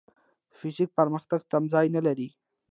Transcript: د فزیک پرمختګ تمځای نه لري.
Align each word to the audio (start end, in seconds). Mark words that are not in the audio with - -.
د 0.49 0.51
فزیک 0.59 0.89
پرمختګ 0.99 1.39
تمځای 1.51 1.87
نه 1.95 2.01
لري. 2.07 2.29